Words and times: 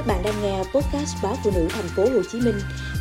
Các 0.00 0.06
bạn 0.06 0.22
đang 0.24 0.42
nghe 0.42 0.58
podcast 0.58 1.16
báo 1.22 1.34
phụ 1.44 1.50
nữ 1.54 1.68
thành 1.70 1.84
phố 1.96 2.02
Hồ 2.02 2.22
Chí 2.32 2.40
Minh 2.40 2.54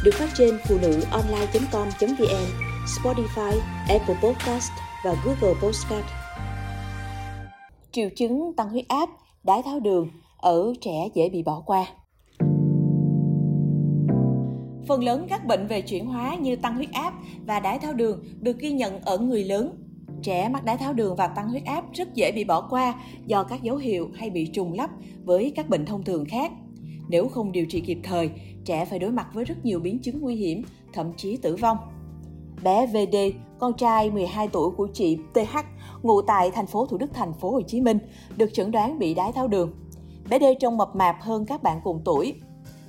được 0.03 0.11
phát 0.13 0.29
trên 0.37 0.57
phụ 0.67 0.77
nữ 0.81 1.01
online.com.vn, 1.11 2.45
Spotify, 2.85 3.59
Apple 3.89 4.15
Podcast 4.23 4.71
và 5.05 5.15
Google 5.25 5.59
Podcast. 5.61 6.05
Triệu 7.91 8.09
chứng 8.15 8.53
tăng 8.57 8.69
huyết 8.69 8.87
áp, 8.87 9.09
đái 9.43 9.61
tháo 9.63 9.79
đường 9.79 10.09
ở 10.37 10.73
trẻ 10.81 11.09
dễ 11.13 11.29
bị 11.29 11.43
bỏ 11.43 11.63
qua. 11.65 11.85
Phần 14.87 15.03
lớn 15.03 15.27
các 15.29 15.45
bệnh 15.45 15.67
về 15.67 15.81
chuyển 15.81 16.05
hóa 16.05 16.35
như 16.35 16.55
tăng 16.55 16.75
huyết 16.75 16.91
áp 16.91 17.13
và 17.45 17.59
đái 17.59 17.79
tháo 17.79 17.93
đường 17.93 18.23
được 18.39 18.59
ghi 18.59 18.71
nhận 18.71 19.01
ở 19.01 19.17
người 19.17 19.43
lớn. 19.43 19.75
Trẻ 20.23 20.49
mắc 20.49 20.65
đái 20.65 20.77
tháo 20.77 20.93
đường 20.93 21.15
và 21.15 21.27
tăng 21.27 21.49
huyết 21.49 21.65
áp 21.65 21.83
rất 21.93 22.13
dễ 22.13 22.31
bị 22.31 22.43
bỏ 22.43 22.67
qua 22.69 22.95
do 23.25 23.43
các 23.43 23.63
dấu 23.63 23.77
hiệu 23.77 24.09
hay 24.15 24.29
bị 24.29 24.47
trùng 24.53 24.73
lắp 24.73 24.89
với 25.23 25.53
các 25.55 25.69
bệnh 25.69 25.85
thông 25.85 26.03
thường 26.03 26.25
khác. 26.25 26.51
Nếu 27.09 27.27
không 27.27 27.51
điều 27.51 27.65
trị 27.65 27.81
kịp 27.81 27.99
thời, 28.03 28.29
trẻ 28.65 28.85
phải 28.85 28.99
đối 28.99 29.11
mặt 29.11 29.27
với 29.33 29.45
rất 29.45 29.65
nhiều 29.65 29.79
biến 29.79 29.99
chứng 29.99 30.21
nguy 30.21 30.35
hiểm, 30.35 30.63
thậm 30.93 31.11
chí 31.17 31.37
tử 31.37 31.55
vong. 31.55 31.77
Bé 32.63 32.87
VD, 32.87 33.15
con 33.59 33.73
trai 33.73 34.11
12 34.11 34.47
tuổi 34.47 34.71
của 34.71 34.87
chị 34.93 35.17
TH, 35.33 35.57
ngụ 36.03 36.21
tại 36.21 36.51
thành 36.51 36.67
phố 36.67 36.85
Thủ 36.85 36.97
Đức, 36.97 37.13
thành 37.13 37.33
phố 37.33 37.51
Hồ 37.51 37.61
Chí 37.61 37.81
Minh, 37.81 37.99
được 38.37 38.49
chẩn 38.53 38.71
đoán 38.71 38.99
bị 38.99 39.13
đái 39.13 39.31
tháo 39.31 39.47
đường. 39.47 39.71
Bé 40.29 40.39
D 40.39 40.43
trông 40.59 40.77
mập 40.77 40.95
mạp 40.95 41.15
hơn 41.21 41.45
các 41.45 41.63
bạn 41.63 41.81
cùng 41.83 42.01
tuổi. 42.05 42.33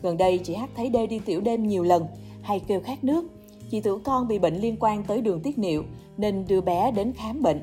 Gần 0.02 0.16
đây 0.16 0.38
chị 0.38 0.54
H 0.54 0.64
thấy 0.76 0.90
D 0.92 0.96
đi 1.10 1.18
tiểu 1.18 1.40
đêm 1.40 1.66
nhiều 1.66 1.82
lần, 1.82 2.06
hay 2.42 2.60
kêu 2.60 2.80
khát 2.80 3.04
nước. 3.04 3.24
Chị 3.70 3.80
tưởng 3.80 4.02
con 4.02 4.28
bị 4.28 4.38
bệnh 4.38 4.54
liên 4.54 4.76
quan 4.80 5.04
tới 5.04 5.20
đường 5.20 5.40
tiết 5.40 5.58
niệu 5.58 5.84
nên 6.16 6.44
đưa 6.48 6.60
bé 6.60 6.92
đến 6.92 7.12
khám 7.12 7.42
bệnh. 7.42 7.62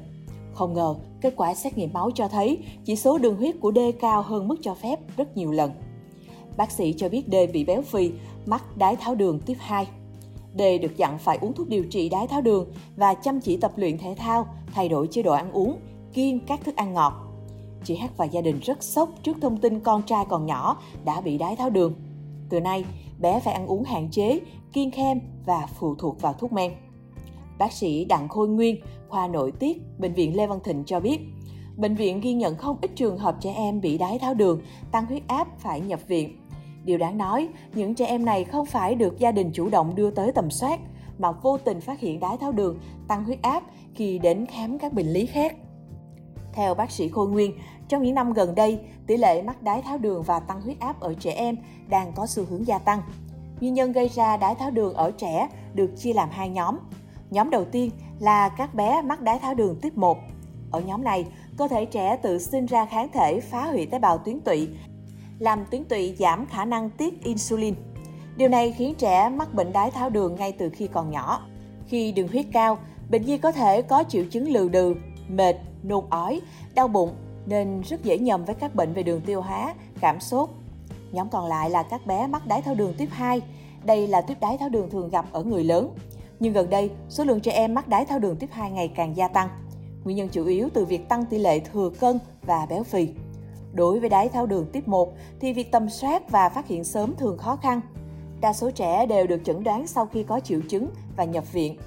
Không 0.53 0.73
ngờ, 0.73 0.95
kết 1.21 1.33
quả 1.35 1.53
xét 1.53 1.77
nghiệm 1.77 1.93
máu 1.93 2.11
cho 2.15 2.27
thấy 2.27 2.57
chỉ 2.85 2.95
số 2.95 3.17
đường 3.17 3.35
huyết 3.35 3.55
của 3.59 3.71
D 3.75 3.79
cao 4.01 4.21
hơn 4.21 4.47
mức 4.47 4.55
cho 4.61 4.73
phép 4.73 4.99
rất 5.17 5.37
nhiều 5.37 5.51
lần. 5.51 5.71
Bác 6.57 6.71
sĩ 6.71 6.93
cho 6.97 7.09
biết 7.09 7.23
D 7.31 7.35
bị 7.53 7.63
béo 7.63 7.81
phì, 7.81 8.11
mắc 8.45 8.77
đái 8.77 8.95
tháo 8.95 9.15
đường 9.15 9.39
tiếp 9.45 9.57
2. 9.59 9.87
D 10.57 10.61
được 10.81 10.97
dặn 10.97 11.17
phải 11.17 11.37
uống 11.41 11.53
thuốc 11.53 11.69
điều 11.69 11.83
trị 11.83 12.09
đái 12.09 12.27
tháo 12.27 12.41
đường 12.41 12.67
và 12.95 13.13
chăm 13.13 13.39
chỉ 13.39 13.57
tập 13.57 13.71
luyện 13.75 13.97
thể 13.97 14.15
thao, 14.17 14.47
thay 14.73 14.89
đổi 14.89 15.07
chế 15.07 15.21
độ 15.21 15.33
ăn 15.33 15.51
uống, 15.51 15.79
kiêng 16.13 16.39
các 16.39 16.59
thức 16.63 16.75
ăn 16.75 16.93
ngọt. 16.93 17.13
Chị 17.83 17.95
H 17.95 18.05
và 18.17 18.25
gia 18.25 18.41
đình 18.41 18.59
rất 18.59 18.83
sốc 18.83 19.09
trước 19.23 19.37
thông 19.41 19.57
tin 19.57 19.79
con 19.79 20.03
trai 20.03 20.25
còn 20.29 20.45
nhỏ 20.45 20.81
đã 21.05 21.21
bị 21.21 21.37
đái 21.37 21.55
tháo 21.55 21.69
đường. 21.69 21.93
Từ 22.49 22.59
nay, 22.59 22.85
bé 23.19 23.39
phải 23.39 23.53
ăn 23.53 23.67
uống 23.67 23.83
hạn 23.83 24.09
chế, 24.11 24.39
kiêng 24.73 24.91
khem 24.91 25.19
và 25.45 25.67
phụ 25.79 25.95
thuộc 25.95 26.21
vào 26.21 26.33
thuốc 26.33 26.51
men. 26.51 26.71
Bác 27.57 27.71
sĩ 27.71 28.05
Đặng 28.05 28.27
Khôi 28.27 28.47
Nguyên, 28.47 28.81
khoa 29.09 29.27
nội 29.27 29.51
tiết, 29.51 29.77
Bệnh 29.99 30.13
viện 30.13 30.37
Lê 30.37 30.47
Văn 30.47 30.59
Thịnh 30.63 30.83
cho 30.85 30.99
biết, 30.99 31.19
bệnh 31.77 31.95
viện 31.95 32.21
ghi 32.21 32.33
nhận 32.33 32.55
không 32.55 32.77
ít 32.81 32.91
trường 32.95 33.17
hợp 33.17 33.37
trẻ 33.41 33.53
em 33.53 33.81
bị 33.81 33.97
đái 33.97 34.19
tháo 34.19 34.33
đường, 34.33 34.61
tăng 34.91 35.05
huyết 35.05 35.23
áp 35.27 35.47
phải 35.59 35.81
nhập 35.81 35.99
viện 36.07 36.37
Điều 36.87 36.97
đáng 36.97 37.17
nói, 37.17 37.49
những 37.73 37.95
trẻ 37.95 38.05
em 38.05 38.25
này 38.25 38.43
không 38.43 38.65
phải 38.65 38.95
được 38.95 39.19
gia 39.19 39.31
đình 39.31 39.51
chủ 39.53 39.69
động 39.69 39.95
đưa 39.95 40.11
tới 40.11 40.31
tầm 40.31 40.51
soát, 40.51 40.79
mà 41.17 41.31
vô 41.31 41.57
tình 41.57 41.81
phát 41.81 41.99
hiện 41.99 42.19
đái 42.19 42.37
tháo 42.37 42.51
đường, 42.51 42.79
tăng 43.07 43.23
huyết 43.23 43.41
áp 43.41 43.63
khi 43.95 44.19
đến 44.19 44.45
khám 44.45 44.79
các 44.79 44.93
bệnh 44.93 45.07
lý 45.07 45.25
khác. 45.25 45.55
Theo 46.53 46.73
bác 46.73 46.91
sĩ 46.91 47.09
Khôi 47.09 47.27
Nguyên, 47.27 47.51
trong 47.87 48.03
những 48.03 48.15
năm 48.15 48.33
gần 48.33 48.55
đây, 48.55 48.79
tỷ 49.07 49.17
lệ 49.17 49.41
mắc 49.41 49.63
đái 49.63 49.81
tháo 49.81 49.97
đường 49.97 50.23
và 50.23 50.39
tăng 50.39 50.61
huyết 50.61 50.79
áp 50.79 50.99
ở 50.99 51.13
trẻ 51.13 51.31
em 51.31 51.55
đang 51.89 52.11
có 52.15 52.27
xu 52.27 52.43
hướng 52.49 52.67
gia 52.67 52.79
tăng. 52.79 53.01
Nguyên 53.59 53.73
nhân 53.73 53.91
gây 53.91 54.07
ra 54.07 54.37
đái 54.37 54.55
tháo 54.55 54.71
đường 54.71 54.93
ở 54.93 55.11
trẻ 55.11 55.49
được 55.73 55.91
chia 55.97 56.13
làm 56.13 56.29
hai 56.31 56.49
nhóm. 56.49 56.77
Nhóm 57.29 57.49
đầu 57.49 57.65
tiên 57.65 57.91
là 58.19 58.49
các 58.49 58.75
bé 58.75 59.01
mắc 59.01 59.21
đái 59.21 59.39
tháo 59.39 59.53
đường 59.53 59.75
tiếp 59.81 59.97
1. 59.97 60.17
Ở 60.71 60.79
nhóm 60.79 61.03
này, 61.03 61.25
cơ 61.57 61.67
thể 61.67 61.85
trẻ 61.85 62.17
tự 62.17 62.39
sinh 62.39 62.65
ra 62.65 62.85
kháng 62.85 63.09
thể 63.13 63.39
phá 63.39 63.65
hủy 63.65 63.85
tế 63.85 63.99
bào 63.99 64.17
tuyến 64.17 64.39
tụy 64.39 64.69
làm 65.39 65.65
tuyến 65.71 65.83
tụy 65.83 66.15
giảm 66.19 66.45
khả 66.45 66.65
năng 66.65 66.89
tiết 66.89 67.23
insulin. 67.23 67.75
Điều 68.37 68.49
này 68.49 68.71
khiến 68.71 68.95
trẻ 68.97 69.29
mắc 69.29 69.53
bệnh 69.53 69.73
đái 69.73 69.91
tháo 69.91 70.09
đường 70.09 70.35
ngay 70.35 70.51
từ 70.51 70.69
khi 70.69 70.87
còn 70.87 71.11
nhỏ. 71.11 71.41
Khi 71.87 72.11
đường 72.11 72.27
huyết 72.27 72.45
cao, 72.51 72.77
bệnh 73.09 73.25
nhi 73.25 73.37
có 73.37 73.51
thể 73.51 73.81
có 73.81 74.03
triệu 74.09 74.23
chứng 74.31 74.49
lừ 74.49 74.69
đừ, 74.69 74.95
mệt, 75.27 75.55
nôn 75.83 76.05
ói, 76.09 76.41
đau 76.75 76.87
bụng 76.87 77.15
nên 77.45 77.81
rất 77.81 78.03
dễ 78.03 78.17
nhầm 78.17 78.45
với 78.45 78.55
các 78.55 78.75
bệnh 78.75 78.93
về 78.93 79.03
đường 79.03 79.21
tiêu 79.21 79.41
hóa, 79.41 79.73
cảm 80.01 80.19
sốt. 80.19 80.49
Nhóm 81.11 81.29
còn 81.29 81.45
lại 81.45 81.69
là 81.69 81.83
các 81.83 82.05
bé 82.05 82.27
mắc 82.27 82.47
đái 82.47 82.61
tháo 82.61 82.75
đường 82.75 82.93
tuyếp 82.97 83.09
2. 83.11 83.41
Đây 83.83 84.07
là 84.07 84.21
tuyếp 84.21 84.39
đái 84.39 84.57
tháo 84.57 84.69
đường 84.69 84.89
thường 84.89 85.09
gặp 85.09 85.25
ở 85.31 85.43
người 85.43 85.63
lớn. 85.63 85.95
Nhưng 86.39 86.53
gần 86.53 86.69
đây, 86.69 86.91
số 87.09 87.23
lượng 87.23 87.39
trẻ 87.39 87.51
em 87.51 87.73
mắc 87.73 87.87
đái 87.87 88.05
tháo 88.05 88.19
đường 88.19 88.35
tuyếp 88.35 88.51
2 88.51 88.71
ngày 88.71 88.87
càng 88.95 89.17
gia 89.17 89.27
tăng. 89.27 89.49
Nguyên 90.03 90.17
nhân 90.17 90.29
chủ 90.31 90.45
yếu 90.45 90.69
từ 90.73 90.85
việc 90.85 91.09
tăng 91.09 91.25
tỷ 91.25 91.37
lệ 91.37 91.59
thừa 91.59 91.89
cân 91.99 92.19
và 92.41 92.65
béo 92.69 92.83
phì. 92.83 93.07
Đối 93.77 93.99
với 93.99 94.09
đái 94.09 94.29
tháo 94.29 94.45
đường 94.45 94.65
tiếp 94.71 94.87
1 94.87 95.13
thì 95.39 95.53
việc 95.53 95.71
tầm 95.71 95.89
soát 95.89 96.29
và 96.29 96.49
phát 96.49 96.67
hiện 96.67 96.83
sớm 96.83 97.15
thường 97.15 97.37
khó 97.37 97.55
khăn. 97.55 97.81
Đa 98.41 98.53
số 98.53 98.71
trẻ 98.71 99.05
đều 99.05 99.27
được 99.27 99.41
chẩn 99.45 99.63
đoán 99.63 99.87
sau 99.87 100.05
khi 100.05 100.23
có 100.23 100.39
triệu 100.39 100.59
chứng 100.69 100.89
và 101.17 101.23
nhập 101.23 101.53
viện. 101.53 101.77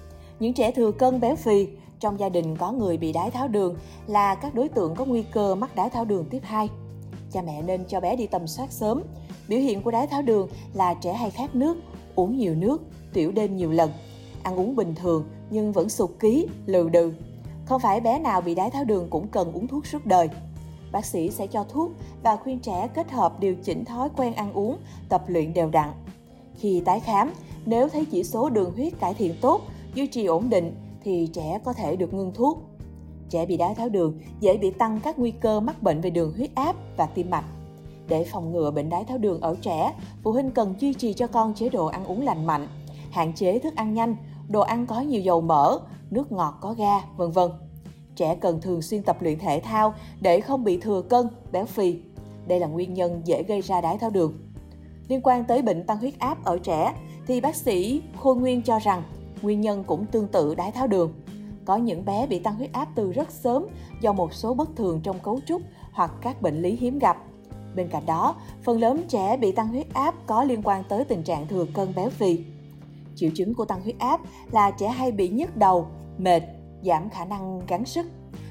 Những 0.41 0.55
trẻ 0.55 0.71
thừa 0.71 0.93
cân 0.93 1.21
béo 1.21 1.37
phì, 1.37 1.69
trong 2.01 2.21
gia 2.21 2.29
đình 2.29 2.57
có 2.57 2.73
người 2.73 2.97
bị 2.97 3.13
đái 3.13 3.31
tháo 3.31 3.49
đường 3.49 3.77
là 4.07 4.35
các 4.35 4.55
đối 4.55 4.69
tượng 4.69 4.95
có 4.95 5.05
nguy 5.05 5.23
cơ 5.23 5.55
mắc 5.55 5.77
đái 5.77 5.91
tháo 5.91 6.05
đường 6.05 6.25
tiếp 6.31 6.41
2. 6.43 6.69
Cha 7.33 7.43
mẹ 7.43 7.63
nên 7.63 7.85
cho 7.89 8.01
bé 8.01 8.17
đi 8.17 8.27
tầm 8.27 8.47
soát 8.47 8.73
sớm. 8.73 9.03
Biểu 9.49 9.59
hiện 9.59 9.83
của 9.83 9.91
đái 9.91 10.07
tháo 10.07 10.23
đường 10.23 10.49
là 10.75 10.95
trẻ 10.95 11.13
hay 11.13 11.31
khát 11.31 11.55
nước, 11.55 11.77
uống 12.15 12.37
nhiều 12.37 12.55
nước, 12.55 12.83
tiểu 13.13 13.33
đêm 13.33 13.57
nhiều 13.57 13.71
lần, 13.71 13.91
ăn 14.43 14.57
uống 14.57 14.77
bình 14.77 14.95
thường 14.95 15.25
nhưng 15.51 15.73
vẫn 15.73 15.89
sụt 15.89 16.11
ký, 16.21 16.47
lừ 16.67 16.89
đừ. 16.89 17.13
Không 17.67 17.81
phải 17.81 18.01
bé 18.01 18.19
nào 18.19 18.41
bị 18.41 18.55
đái 18.55 18.71
tháo 18.71 18.85
đường 18.85 19.07
cũng 19.11 19.29
cần 19.29 19.53
uống 19.53 19.69
thuốc 19.69 19.87
suốt 19.87 20.07
đời 20.07 20.29
bác 20.93 21.05
sĩ 21.05 21.31
sẽ 21.31 21.47
cho 21.47 21.65
thuốc 21.65 21.91
và 22.23 22.37
khuyên 22.37 22.59
trẻ 22.59 22.89
kết 22.95 23.11
hợp 23.11 23.41
điều 23.41 23.55
chỉnh 23.55 23.85
thói 23.85 24.09
quen 24.17 24.35
ăn 24.35 24.53
uống, 24.53 24.77
tập 25.09 25.25
luyện 25.27 25.55
đều 25.55 25.71
đặn. 25.71 25.91
Khi 26.55 26.83
tái 26.85 27.01
khám, 27.01 27.33
nếu 27.67 27.89
thấy 27.89 28.05
chỉ 28.05 28.25
số 28.25 28.51
đường 28.51 28.73
huyết 28.75 29.01
cải 29.01 29.15
thiện 29.15 29.35
tốt, 29.41 29.61
duy 29.95 30.07
trì 30.07 30.25
ổn 30.27 30.51
định 30.51 30.77
thì 31.05 31.29
trẻ 31.33 31.59
có 31.65 31.73
thể 31.73 31.97
được 31.97 32.15
ngưng 32.15 32.33
thuốc. 32.35 32.63
Trẻ 33.31 33.47
bị 33.47 33.57
đái 33.57 33.75
tháo 33.75 33.89
đường 33.89 34.21
dễ 34.41 34.57
bị 34.57 34.71
tăng 34.71 35.01
các 35.01 35.19
nguy 35.19 35.31
cơ 35.31 35.61
mắc 35.61 35.83
bệnh 35.83 36.01
về 36.01 36.11
đường 36.11 36.33
huyết 36.37 36.51
áp 36.55 36.77
và 36.97 37.07
tim 37.07 37.31
mạch. 37.31 37.45
Để 38.09 38.25
phòng 38.25 38.53
ngừa 38.53 38.71
bệnh 38.71 38.89
đái 38.89 39.05
tháo 39.05 39.19
đường 39.19 39.41
ở 39.41 39.57
trẻ, 39.63 39.95
phụ 40.23 40.33
huynh 40.33 40.51
cần 40.51 40.75
duy 40.79 40.95
trì 40.95 41.13
cho 41.13 41.27
con 41.27 41.55
chế 41.55 41.69
độ 41.69 41.87
ăn 41.87 42.05
uống 42.05 42.25
lành 42.25 42.47
mạnh, 42.47 42.67
hạn 43.11 43.33
chế 43.33 43.59
thức 43.59 43.77
ăn 43.77 43.95
nhanh, 43.95 44.17
đồ 44.49 44.61
ăn 44.61 44.87
có 44.87 45.01
nhiều 45.01 45.21
dầu 45.21 45.41
mỡ, 45.41 45.79
nước 46.11 46.33
ngọt 46.33 46.55
có 46.61 46.75
ga, 46.75 47.01
vân 47.17 47.31
vân. 47.31 47.51
Trẻ 48.17 48.37
cần 48.41 48.61
thường 48.61 48.83
xuyên 48.83 49.03
tập 49.03 49.23
luyện 49.23 49.39
thể 49.39 49.61
thao 49.65 49.95
để 50.21 50.41
không 50.41 50.65
bị 50.65 50.81
thừa 50.81 51.03
cân, 51.03 51.27
béo 51.53 51.67
phì. 51.67 51.99
Đây 52.47 52.61
là 52.61 52.67
nguyên 52.67 52.95
nhân 52.95 53.23
dễ 53.25 53.43
gây 53.43 53.61
ra 53.61 53.81
đái 53.81 53.99
tháo 53.99 54.11
đường. 54.11 54.39
Liên 55.09 55.21
quan 55.23 55.45
tới 55.45 55.63
bệnh 55.63 55.87
tăng 55.87 55.99
huyết 55.99 56.19
áp 56.19 56.45
ở 56.45 56.59
trẻ 56.59 56.95
thì 57.27 57.41
bác 57.41 57.57
sĩ 57.57 58.03
Khôi 58.17 58.37
Nguyên 58.37 58.63
cho 58.63 58.79
rằng 58.79 59.03
nguyên 59.43 59.61
nhân 59.61 59.85
cũng 59.85 60.07
tương 60.07 60.29
tự 60.29 60.55
đái 60.55 60.73
tháo 60.73 60.87
đường. 60.87 61.13
Có 61.65 61.77
những 61.77 62.05
bé 62.05 62.27
bị 62.27 62.39
tăng 62.39 62.55
huyết 62.55 62.73
áp 62.73 62.89
từ 62.95 63.13
rất 63.13 63.31
sớm 63.31 63.67
do 64.01 64.13
một 64.13 64.35
số 64.35 64.55
bất 64.55 64.77
thường 64.77 65.01
trong 65.03 65.19
cấu 65.19 65.41
trúc 65.47 65.63
hoặc 65.93 66.11
các 66.23 66.43
bệnh 66.43 66.63
lý 66.63 66.77
hiếm 66.77 66.99
gặp. 66.99 67.17
Bên 67.75 67.89
cạnh 67.89 68.07
đó, 68.07 68.35
phần 68.63 68.81
lớn 68.81 69.03
trẻ 69.09 69.37
bị 69.37 69.53
tăng 69.53 69.69
huyết 69.69 69.95
áp 69.95 70.15
có 70.27 70.45
liên 70.45 70.63
quan 70.63 70.85
tới 70.89 71.05
tình 71.05 71.23
trạng 71.23 71.49
thừa 71.49 71.67
cân 71.75 71.95
béo 71.97 72.11
phì. 72.11 72.45
Triệu 73.17 73.31
chứng 73.35 73.55
của 73.55 73.65
tăng 73.65 73.83
huyết 73.83 73.99
áp 73.99 74.21
là 74.53 74.71
trẻ 74.71 74.89
hay 74.89 75.13
bị 75.13 75.29
nhức 75.29 75.57
đầu, 75.57 75.87
mệt, 76.19 76.43
giảm 76.83 77.11
khả 77.11 77.25
năng 77.25 77.61
gắng 77.67 77.85
sức. 77.85 78.07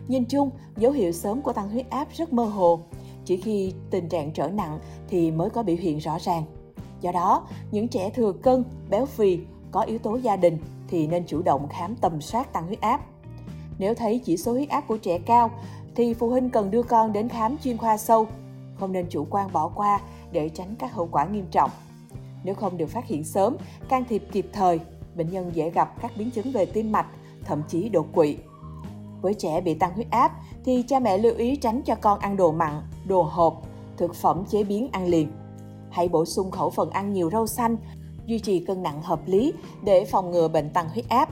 Nhìn 0.08 0.26
chung, 0.26 0.50
dấu 0.78 0.92
hiệu 0.92 1.12
sớm 1.12 1.42
của 1.42 1.54
tăng 1.54 1.70
huyết 1.70 1.90
áp 1.90 2.08
rất 2.14 2.34
mơ 2.34 2.44
hồ, 2.44 2.80
chỉ 3.26 3.38
khi 3.38 3.74
tình 3.90 4.10
trạng 4.10 4.32
trở 4.32 4.50
nặng 4.50 4.80
thì 5.08 5.32
mới 5.32 5.50
có 5.50 5.64
biểu 5.64 5.76
hiện 5.76 5.98
rõ 5.98 6.18
ràng. 6.20 6.44
Do 7.02 7.12
đó, 7.12 7.48
những 7.72 7.88
trẻ 7.88 8.10
thừa 8.10 8.32
cân, 8.32 8.64
béo 8.90 9.06
phì, 9.06 9.40
có 9.72 9.82
yếu 9.82 10.00
tố 10.00 10.16
gia 10.16 10.36
đình 10.36 10.58
thì 10.88 11.08
nên 11.08 11.24
chủ 11.28 11.42
động 11.42 11.68
khám 11.68 11.96
tầm 11.96 12.22
soát 12.22 12.54
tăng 12.54 12.66
huyết 12.66 12.82
áp. 12.82 13.02
Nếu 13.78 13.96
thấy 13.96 14.22
chỉ 14.26 14.38
số 14.38 14.52
huyết 14.52 14.70
áp 14.70 14.82
của 14.88 14.98
trẻ 14.98 15.20
cao 15.20 15.52
thì 15.96 16.14
phụ 16.14 16.30
huynh 16.30 16.50
cần 16.50 16.72
đưa 16.72 16.84
con 16.84 17.14
đến 17.14 17.30
khám 17.30 17.58
chuyên 17.64 17.78
khoa 17.78 17.98
sâu, 17.98 18.28
không 18.80 18.92
nên 18.92 19.06
chủ 19.10 19.28
quan 19.30 19.52
bỏ 19.54 19.68
qua 19.76 20.02
để 20.32 20.50
tránh 20.50 20.76
các 20.80 20.94
hậu 20.94 21.08
quả 21.12 21.26
nghiêm 21.26 21.46
trọng. 21.52 21.70
Nếu 22.44 22.56
không 22.56 22.78
được 22.78 22.90
phát 22.90 23.06
hiện 23.06 23.24
sớm, 23.24 23.56
can 23.90 24.04
thiệp 24.10 24.24
kịp 24.32 24.50
thời, 24.54 24.80
bệnh 25.16 25.30
nhân 25.30 25.52
dễ 25.54 25.70
gặp 25.70 26.02
các 26.02 26.12
biến 26.18 26.32
chứng 26.32 26.52
về 26.52 26.66
tim 26.66 26.92
mạch, 26.92 27.08
thậm 27.50 27.62
chí 27.68 27.90
đột 27.90 28.06
quỵ. 28.14 28.38
Với 29.22 29.34
trẻ 29.34 29.62
bị 29.62 29.74
tăng 29.74 29.94
huyết 29.94 30.08
áp 30.12 30.32
thì 30.66 30.84
cha 30.88 31.00
mẹ 31.00 31.18
lưu 31.18 31.34
ý 31.36 31.56
tránh 31.56 31.82
cho 31.82 31.96
con 31.96 32.20
ăn 32.20 32.38
đồ 32.38 32.52
mặn, 32.52 32.82
đồ 33.08 33.22
hộp, 33.22 33.62
thực 33.98 34.16
phẩm 34.16 34.44
chế 34.50 34.64
biến 34.64 34.90
ăn 34.92 35.08
liền. 35.08 35.32
Hãy 35.90 36.08
bổ 36.08 36.26
sung 36.26 36.52
khẩu 36.52 36.70
phần 36.70 36.90
ăn 36.90 37.14
nhiều 37.14 37.30
rau 37.30 37.48
xanh, 37.48 37.78
duy 38.26 38.40
trì 38.40 38.60
cân 38.60 38.84
nặng 38.84 39.02
hợp 39.02 39.20
lý 39.26 39.54
để 39.84 40.06
phòng 40.06 40.32
ngừa 40.32 40.48
bệnh 40.48 40.70
tăng 40.70 40.90
huyết 40.90 41.10
áp. 41.10 41.30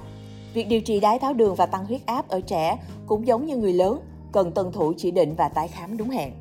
Việc 0.53 0.67
điều 0.67 0.81
trị 0.81 0.99
đái 0.99 1.19
tháo 1.19 1.33
đường 1.33 1.55
và 1.55 1.65
tăng 1.65 1.85
huyết 1.85 2.05
áp 2.05 2.27
ở 2.27 2.41
trẻ 2.41 2.79
cũng 3.07 3.27
giống 3.27 3.45
như 3.45 3.57
người 3.57 3.73
lớn, 3.73 3.99
cần 4.31 4.51
tuân 4.51 4.71
thủ 4.71 4.93
chỉ 4.97 5.11
định 5.11 5.35
và 5.35 5.49
tái 5.49 5.67
khám 5.67 5.97
đúng 5.97 6.09
hẹn. 6.09 6.31